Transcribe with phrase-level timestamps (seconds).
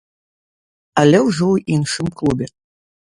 [1.01, 2.47] Але ўжо ў іншым клубе.